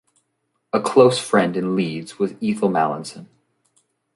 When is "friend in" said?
1.19-1.75